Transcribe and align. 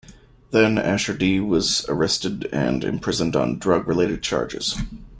Then 0.49 0.79
Asher 0.79 1.15
D 1.15 1.39
was 1.39 1.85
arrested 1.87 2.49
and 2.51 2.83
imprisoned 2.83 3.35
on 3.35 3.59
drug 3.59 3.87
related 3.87 4.23
charges. 4.23 4.75